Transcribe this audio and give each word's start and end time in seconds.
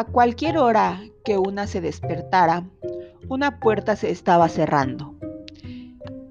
A 0.00 0.04
cualquier 0.04 0.56
hora 0.56 1.02
que 1.26 1.36
una 1.36 1.66
se 1.66 1.82
despertara, 1.82 2.64
una 3.28 3.60
puerta 3.60 3.96
se 3.96 4.10
estaba 4.10 4.48
cerrando. 4.48 5.14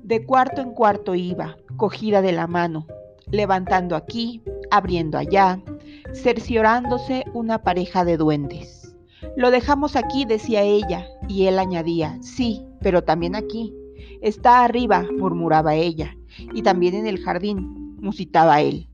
De 0.02 0.26
cuarto 0.26 0.62
en 0.62 0.72
cuarto 0.72 1.14
iba, 1.14 1.56
cogida 1.78 2.24
de 2.24 2.32
la 2.32 2.48
mano, 2.48 2.88
levantando 3.30 3.96
aquí, 3.96 4.42
abriendo 4.72 5.20
allá, 5.20 5.62
cerciorándose 6.14 7.26
una 7.36 7.62
pareja 7.62 8.06
de 8.06 8.18
duendes. 8.18 8.96
Lo 9.38 9.52
dejamos 9.52 9.96
aquí, 9.96 10.26
decía 10.26 10.64
ella, 10.64 11.06
y 11.28 11.46
él 11.46 11.60
añadía, 11.60 12.18
sí, 12.24 12.66
pero 12.82 13.04
también 13.04 13.36
aquí. 13.36 13.72
Está 14.20 14.64
arriba, 14.64 15.06
murmuraba 15.16 15.76
ella, 15.76 16.18
y 16.56 16.64
también 16.64 16.96
en 16.96 17.06
el 17.06 17.20
jardín, 17.20 17.98
musitaba 18.02 18.62
él. 18.62 18.90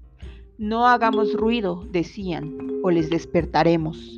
No 0.57 0.85
hagamos 0.85 1.31
ruido, 1.31 1.85
decían, 1.91 2.57
o 2.83 2.91
les 2.91 3.09
despertaremos. 3.09 4.17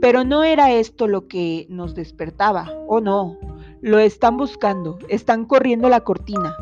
Pero 0.00 0.24
no 0.24 0.44
era 0.44 0.72
esto 0.72 1.06
lo 1.06 1.28
que 1.28 1.66
nos 1.68 1.94
despertaba, 1.94 2.72
oh 2.88 3.00
no, 3.00 3.36
lo 3.82 3.98
están 3.98 4.36
buscando, 4.36 4.98
están 5.08 5.44
corriendo 5.44 5.88
la 5.88 6.00
cortina. 6.00 6.54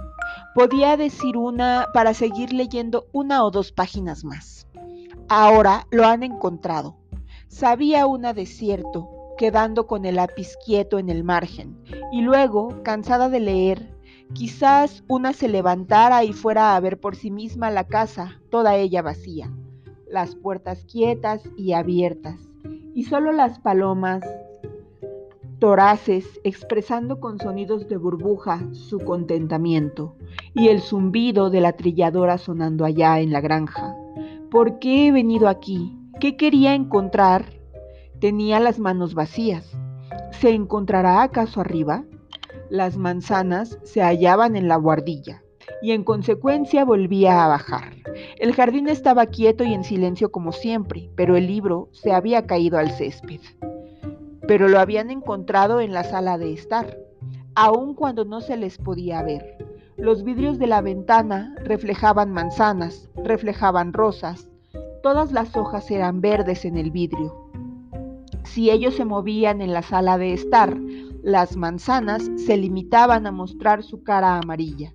Podía 0.54 0.96
decir 0.96 1.36
una 1.36 1.88
para 1.94 2.14
seguir 2.14 2.52
leyendo 2.52 3.06
una 3.12 3.44
o 3.44 3.50
dos 3.50 3.70
páginas 3.70 4.24
más. 4.24 4.66
Ahora 5.28 5.86
lo 5.90 6.04
han 6.04 6.22
encontrado. 6.22 6.96
Sabía 7.46 8.06
una 8.06 8.34
de 8.34 8.46
cierto, 8.46 9.08
quedando 9.36 9.86
con 9.86 10.04
el 10.04 10.16
lápiz 10.16 10.56
quieto 10.64 10.98
en 10.98 11.08
el 11.08 11.22
margen, 11.22 11.78
y 12.10 12.22
luego, 12.22 12.82
cansada 12.82 13.28
de 13.28 13.40
leer, 13.40 13.96
quizás 14.32 15.04
una 15.08 15.32
se 15.32 15.48
levantara 15.48 16.24
y 16.24 16.32
fuera 16.32 16.74
a 16.74 16.80
ver 16.80 16.98
por 16.98 17.14
sí 17.14 17.30
misma 17.30 17.70
la 17.70 17.84
casa, 17.84 18.40
toda 18.50 18.76
ella 18.76 19.00
vacía, 19.00 19.52
las 20.10 20.34
puertas 20.34 20.84
quietas 20.84 21.42
y 21.56 21.72
abiertas, 21.72 22.47
y 22.98 23.04
solo 23.04 23.30
las 23.30 23.60
palomas 23.60 24.24
toraces 25.60 26.40
expresando 26.42 27.20
con 27.20 27.38
sonidos 27.38 27.88
de 27.88 27.96
burbuja 27.96 28.60
su 28.72 28.98
contentamiento, 28.98 30.16
y 30.52 30.66
el 30.66 30.80
zumbido 30.80 31.48
de 31.48 31.60
la 31.60 31.74
trilladora 31.74 32.38
sonando 32.38 32.84
allá 32.84 33.20
en 33.20 33.30
la 33.30 33.40
granja. 33.40 33.94
¿Por 34.50 34.80
qué 34.80 35.06
he 35.06 35.12
venido 35.12 35.46
aquí? 35.46 35.96
¿Qué 36.18 36.36
quería 36.36 36.74
encontrar? 36.74 37.44
Tenía 38.18 38.58
las 38.58 38.80
manos 38.80 39.14
vacías. 39.14 39.78
¿Se 40.32 40.50
encontrará 40.50 41.22
acaso 41.22 41.60
arriba? 41.60 42.02
Las 42.68 42.96
manzanas 42.96 43.78
se 43.84 44.02
hallaban 44.02 44.56
en 44.56 44.66
la 44.66 44.74
guardilla 44.74 45.44
y 45.82 45.92
en 45.92 46.02
consecuencia 46.02 46.84
volvía 46.84 47.44
a 47.44 47.46
bajar. 47.46 47.94
El 48.36 48.54
jardín 48.54 48.88
estaba 48.88 49.26
quieto 49.26 49.64
y 49.64 49.72
en 49.72 49.84
silencio 49.84 50.30
como 50.30 50.52
siempre, 50.52 51.10
pero 51.16 51.36
el 51.36 51.46
libro 51.46 51.88
se 51.92 52.12
había 52.12 52.46
caído 52.46 52.78
al 52.78 52.90
césped. 52.90 53.40
Pero 54.46 54.68
lo 54.68 54.78
habían 54.78 55.10
encontrado 55.10 55.80
en 55.80 55.92
la 55.92 56.04
sala 56.04 56.38
de 56.38 56.52
estar, 56.52 56.98
aun 57.54 57.94
cuando 57.94 58.24
no 58.24 58.40
se 58.40 58.56
les 58.56 58.78
podía 58.78 59.22
ver. 59.22 59.58
Los 59.96 60.22
vidrios 60.22 60.58
de 60.58 60.68
la 60.68 60.80
ventana 60.80 61.56
reflejaban 61.64 62.30
manzanas, 62.30 63.08
reflejaban 63.16 63.92
rosas. 63.92 64.48
Todas 65.02 65.32
las 65.32 65.56
hojas 65.56 65.90
eran 65.90 66.20
verdes 66.20 66.64
en 66.64 66.76
el 66.76 66.92
vidrio. 66.92 67.50
Si 68.44 68.70
ellos 68.70 68.94
se 68.94 69.04
movían 69.04 69.60
en 69.60 69.72
la 69.72 69.82
sala 69.82 70.16
de 70.16 70.32
estar, 70.32 70.76
las 71.22 71.56
manzanas 71.56 72.30
se 72.36 72.56
limitaban 72.56 73.26
a 73.26 73.32
mostrar 73.32 73.82
su 73.82 74.02
cara 74.04 74.38
amarilla. 74.38 74.94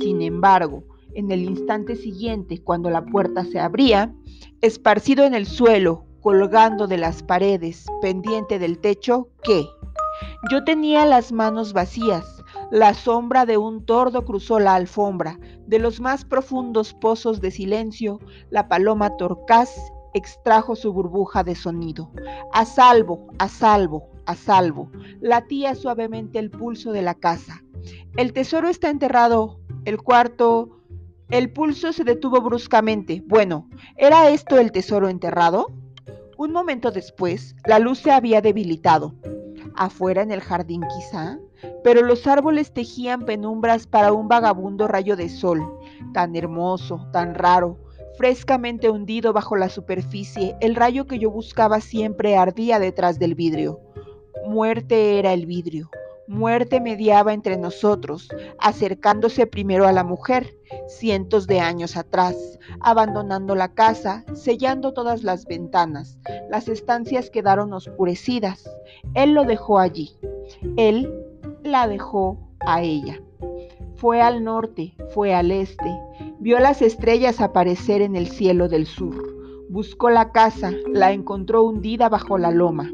Sin 0.00 0.22
embargo, 0.22 0.84
en 1.20 1.30
el 1.30 1.42
instante 1.42 1.96
siguiente, 1.96 2.62
cuando 2.62 2.90
la 2.90 3.04
puerta 3.04 3.44
se 3.44 3.60
abría, 3.60 4.12
esparcido 4.60 5.24
en 5.24 5.34
el 5.34 5.46
suelo, 5.46 6.04
colgando 6.20 6.86
de 6.86 6.98
las 6.98 7.22
paredes, 7.22 7.86
pendiente 8.02 8.58
del 8.58 8.78
techo, 8.78 9.28
¿qué? 9.42 9.64
Yo 10.50 10.64
tenía 10.64 11.06
las 11.06 11.32
manos 11.32 11.72
vacías, 11.72 12.40
la 12.70 12.94
sombra 12.94 13.46
de 13.46 13.58
un 13.58 13.84
tordo 13.84 14.24
cruzó 14.24 14.60
la 14.60 14.76
alfombra. 14.76 15.40
De 15.66 15.80
los 15.80 16.00
más 16.00 16.24
profundos 16.24 16.94
pozos 16.94 17.40
de 17.40 17.50
silencio, 17.50 18.20
la 18.48 18.68
paloma 18.68 19.16
torcaz 19.16 19.70
extrajo 20.14 20.76
su 20.76 20.92
burbuja 20.92 21.42
de 21.42 21.56
sonido. 21.56 22.12
A 22.52 22.64
salvo, 22.64 23.26
a 23.38 23.48
salvo, 23.48 24.08
a 24.24 24.36
salvo. 24.36 24.88
Latía 25.20 25.74
suavemente 25.74 26.38
el 26.38 26.50
pulso 26.50 26.92
de 26.92 27.02
la 27.02 27.14
casa. 27.14 27.64
El 28.16 28.32
tesoro 28.32 28.68
está 28.68 28.88
enterrado. 28.88 29.58
El 29.84 29.98
cuarto... 29.98 30.79
El 31.30 31.52
pulso 31.52 31.92
se 31.92 32.02
detuvo 32.02 32.40
bruscamente. 32.40 33.22
Bueno, 33.24 33.68
¿era 33.96 34.30
esto 34.30 34.58
el 34.58 34.72
tesoro 34.72 35.08
enterrado? 35.08 35.68
Un 36.36 36.50
momento 36.50 36.90
después, 36.90 37.54
la 37.66 37.78
luz 37.78 38.00
se 38.00 38.10
había 38.10 38.40
debilitado. 38.40 39.14
Afuera 39.76 40.22
en 40.22 40.32
el 40.32 40.40
jardín 40.40 40.82
quizá, 40.92 41.38
pero 41.84 42.02
los 42.02 42.26
árboles 42.26 42.72
tejían 42.72 43.24
penumbras 43.26 43.86
para 43.86 44.12
un 44.12 44.26
vagabundo 44.26 44.88
rayo 44.88 45.14
de 45.14 45.28
sol, 45.28 45.62
tan 46.12 46.34
hermoso, 46.34 47.06
tan 47.12 47.36
raro, 47.36 47.78
frescamente 48.18 48.90
hundido 48.90 49.32
bajo 49.32 49.54
la 49.54 49.68
superficie, 49.68 50.56
el 50.60 50.74
rayo 50.74 51.06
que 51.06 51.20
yo 51.20 51.30
buscaba 51.30 51.80
siempre 51.80 52.36
ardía 52.36 52.80
detrás 52.80 53.20
del 53.20 53.36
vidrio. 53.36 53.78
Muerte 54.48 55.20
era 55.20 55.32
el 55.32 55.46
vidrio, 55.46 55.90
muerte 56.30 56.80
mediaba 56.80 57.32
entre 57.32 57.56
nosotros, 57.56 58.28
acercándose 58.60 59.48
primero 59.48 59.86
a 59.86 59.92
la 59.92 60.04
mujer, 60.04 60.54
cientos 60.86 61.48
de 61.48 61.58
años 61.58 61.96
atrás, 61.96 62.36
abandonando 62.80 63.56
la 63.56 63.74
casa, 63.74 64.24
sellando 64.34 64.92
todas 64.94 65.24
las 65.24 65.44
ventanas. 65.44 66.18
Las 66.48 66.68
estancias 66.68 67.30
quedaron 67.30 67.72
oscurecidas. 67.72 68.64
Él 69.14 69.32
lo 69.32 69.44
dejó 69.44 69.80
allí. 69.80 70.16
Él 70.76 71.12
la 71.64 71.88
dejó 71.88 72.38
a 72.60 72.80
ella. 72.80 73.20
Fue 73.96 74.22
al 74.22 74.44
norte, 74.44 74.94
fue 75.12 75.34
al 75.34 75.50
este, 75.50 75.90
vio 76.38 76.60
las 76.60 76.80
estrellas 76.80 77.40
aparecer 77.40 78.02
en 78.02 78.14
el 78.14 78.28
cielo 78.28 78.68
del 78.68 78.86
sur. 78.86 79.14
Buscó 79.68 80.10
la 80.10 80.30
casa, 80.30 80.70
la 80.86 81.12
encontró 81.12 81.64
hundida 81.64 82.08
bajo 82.08 82.38
la 82.38 82.52
loma. 82.52 82.90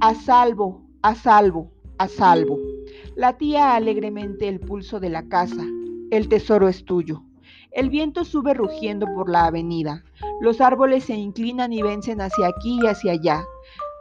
A 0.00 0.14
salvo, 0.14 0.82
a 1.00 1.14
salvo, 1.14 1.70
a 1.98 2.08
salvo. 2.08 2.71
Latía 3.14 3.74
alegremente 3.74 4.48
el 4.48 4.60
pulso 4.60 5.00
de 5.00 5.10
la 5.10 5.28
casa. 5.28 5.64
El 6.10 6.28
tesoro 6.28 6.68
es 6.68 6.84
tuyo. 6.84 7.22
El 7.70 7.88
viento 7.88 8.24
sube 8.24 8.52
rugiendo 8.52 9.06
por 9.14 9.30
la 9.30 9.46
avenida. 9.46 10.04
Los 10.40 10.60
árboles 10.60 11.04
se 11.04 11.14
inclinan 11.14 11.72
y 11.72 11.82
vencen 11.82 12.20
hacia 12.20 12.48
aquí 12.48 12.78
y 12.82 12.86
hacia 12.86 13.12
allá. 13.12 13.44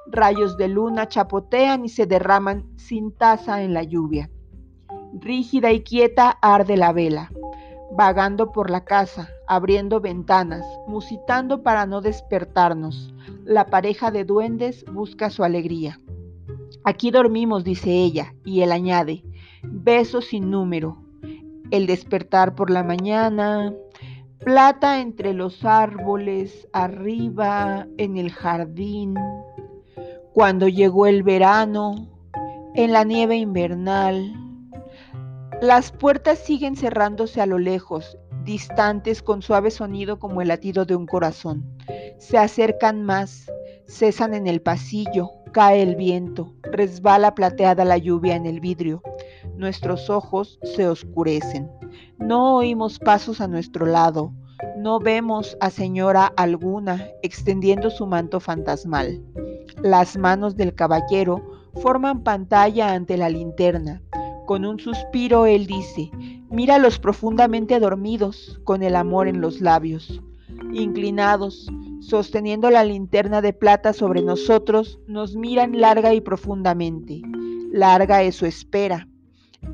Rayos 0.08 0.58
de 0.58 0.68
luna 0.68 1.08
chapotean 1.08 1.86
y 1.86 1.90
se 1.90 2.06
derraman 2.06 2.66
sin 2.76 3.12
taza 3.14 3.64
en 3.64 3.74
la 3.74 3.84
lluvia. 3.84 4.30
Rígida 5.14 5.72
y 5.72 5.84
quieta 5.84 6.32
arde 6.42 6.76
la 6.76 6.92
vela, 6.92 7.32
vagando 7.94 8.52
por 8.52 8.70
la 8.70 8.84
casa, 8.84 9.30
abriendo 9.48 10.02
ventanas, 10.02 10.66
musitando 10.88 11.64
para 11.64 11.86
no 11.86 12.02
despertarnos. 12.02 13.14
La 13.46 13.68
pareja 13.68 14.12
de 14.12 14.26
duendes 14.26 14.84
busca 14.92 15.30
su 15.30 15.44
alegría. 15.44 15.98
Aquí 16.84 17.12
dormimos, 17.12 17.64
dice 17.64 17.92
ella, 17.92 18.34
y 18.44 18.62
él 18.62 18.72
añade, 18.72 19.24
besos 19.64 20.26
sin 20.26 20.50
número. 20.50 20.98
El 21.70 21.86
despertar 21.88 22.56
por 22.56 22.70
la 22.70 22.84
mañana, 22.84 23.74
plata 24.40 25.00
entre 25.00 25.34
los 25.34 25.64
árboles, 25.64 26.68
arriba 26.74 27.88
en 27.98 28.18
el 28.18 28.32
jardín. 28.32 29.16
Cuando 30.34 30.68
llegó 30.68 31.06
el 31.06 31.24
verano, 31.24 32.08
en 32.74 32.94
la 32.94 33.04
nieve 33.04 33.38
invernal, 33.38 34.34
las 35.62 35.92
puertas 35.92 36.40
siguen 36.40 36.76
cerrándose 36.76 37.42
a 37.42 37.46
lo 37.46 37.60
lejos, 37.60 38.18
distantes 38.44 39.22
con 39.22 39.44
suave 39.44 39.70
sonido 39.70 40.18
como 40.18 40.42
el 40.42 40.48
latido 40.48 40.86
de 40.86 40.96
un 40.96 41.06
corazón. 41.06 41.64
Se 42.18 42.38
acercan 42.38 43.04
más, 43.04 43.46
cesan 43.88 44.34
en 44.34 44.48
el 44.48 44.62
pasillo, 44.62 45.30
cae 45.52 45.82
el 45.82 45.96
viento, 45.96 46.54
resbala 46.64 47.36
plateada 47.36 47.86
la 47.86 47.98
lluvia 47.98 48.36
en 48.36 48.46
el 48.46 48.60
vidrio. 48.60 49.02
Nuestros 49.56 50.10
ojos 50.10 50.60
se 50.64 50.88
oscurecen. 50.88 51.70
No 52.18 52.56
oímos 52.58 53.00
pasos 53.00 53.42
a 53.42 53.48
nuestro 53.48 53.86
lado, 53.86 54.34
no 54.78 55.00
vemos 55.00 55.58
a 55.60 55.70
señora 55.70 56.32
alguna 56.38 57.08
extendiendo 57.24 57.90
su 57.90 58.06
manto 58.06 58.40
fantasmal. 58.40 59.24
Las 59.82 60.18
manos 60.18 60.56
del 60.56 60.76
caballero 60.76 61.42
forman 61.82 62.24
pantalla 62.24 62.94
ante 62.94 63.18
la 63.18 63.30
linterna. 63.30 64.02
Con 64.46 64.66
un 64.66 64.80
suspiro 64.80 65.46
él 65.46 65.66
dice, 65.66 66.12
míralos 66.50 67.00
profundamente 67.00 67.80
dormidos, 67.80 68.60
con 68.64 68.84
el 68.84 68.96
amor 68.96 69.28
en 69.28 69.42
los 69.42 69.62
labios. 69.62 70.22
Inclinados, 70.74 71.68
sosteniendo 72.02 72.70
la 72.70 72.84
linterna 72.84 73.42
de 73.42 73.54
plata 73.54 73.94
sobre 73.94 74.22
nosotros, 74.22 75.00
nos 75.08 75.36
miran 75.36 75.80
larga 75.80 76.14
y 76.14 76.22
profundamente. 76.22 77.22
Larga 77.72 78.24
es 78.24 78.36
su 78.36 78.46
espera. 78.46 79.08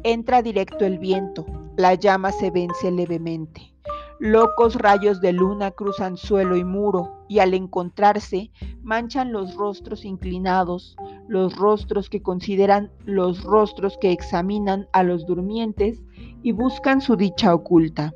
Entra 0.03 0.41
directo 0.41 0.85
el 0.85 0.99
viento, 0.99 1.45
la 1.77 1.95
llama 1.95 2.31
se 2.31 2.51
vence 2.51 2.91
levemente. 2.91 3.73
Locos 4.19 4.75
rayos 4.75 5.21
de 5.21 5.31
luna 5.31 5.71
cruzan 5.71 6.17
suelo 6.17 6.57
y 6.57 6.63
muro 6.63 7.23
y 7.27 7.39
al 7.39 7.53
encontrarse 7.53 8.51
manchan 8.81 9.31
los 9.31 9.55
rostros 9.55 10.05
inclinados, 10.05 10.95
los 11.27 11.55
rostros 11.55 12.09
que 12.09 12.21
consideran 12.21 12.91
los 13.05 13.43
rostros 13.43 13.97
que 14.01 14.11
examinan 14.11 14.87
a 14.91 15.03
los 15.03 15.27
durmientes 15.27 16.01
y 16.41 16.51
buscan 16.51 16.99
su 16.99 17.15
dicha 17.15 17.53
oculta. 17.53 18.11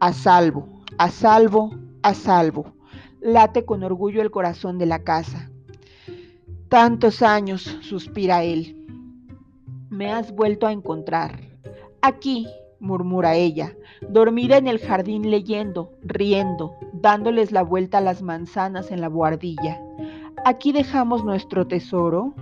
A 0.00 0.12
salvo, 0.12 0.68
a 0.98 1.10
salvo, 1.10 1.70
a 2.02 2.12
salvo. 2.12 2.66
Late 3.22 3.64
con 3.64 3.84
orgullo 3.84 4.20
el 4.20 4.32
corazón 4.32 4.78
de 4.78 4.86
la 4.86 5.04
casa. 5.04 5.48
Tantos 6.68 7.22
años, 7.22 7.78
suspira 7.80 8.42
él. 8.42 8.84
Me 9.90 10.10
has 10.10 10.32
vuelto 10.32 10.66
a 10.66 10.72
encontrar. 10.72 11.38
Aquí, 12.00 12.48
murmura 12.80 13.36
ella, 13.36 13.76
dormida 14.08 14.56
en 14.56 14.66
el 14.66 14.80
jardín 14.80 15.30
leyendo, 15.30 15.92
riendo, 16.02 16.74
dándoles 16.94 17.52
la 17.52 17.62
vuelta 17.62 17.98
a 17.98 18.00
las 18.00 18.22
manzanas 18.22 18.90
en 18.90 19.00
la 19.00 19.08
buhardilla. 19.08 19.80
Aquí 20.44 20.72
dejamos 20.72 21.24
nuestro 21.24 21.68
tesoro. 21.68 22.34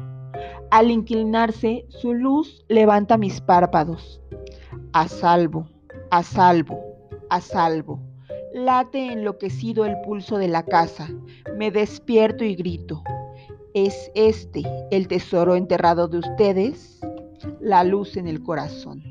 Al 0.70 0.90
inclinarse, 0.90 1.84
su 1.90 2.14
luz 2.14 2.64
levanta 2.68 3.18
mis 3.18 3.42
párpados. 3.42 4.22
A 4.94 5.08
salvo, 5.08 5.68
a 6.10 6.22
salvo, 6.22 6.80
a 7.28 7.42
salvo. 7.42 8.00
Late 8.52 9.12
enloquecido 9.12 9.84
el 9.84 10.00
pulso 10.00 10.36
de 10.36 10.48
la 10.48 10.64
casa. 10.64 11.08
Me 11.56 11.70
despierto 11.70 12.44
y 12.44 12.56
grito. 12.56 13.02
¿Es 13.74 14.10
este 14.16 14.62
el 14.90 15.06
tesoro 15.06 15.54
enterrado 15.54 16.08
de 16.08 16.18
ustedes? 16.18 17.00
La 17.60 17.84
luz 17.84 18.16
en 18.16 18.26
el 18.26 18.42
corazón. 18.42 19.09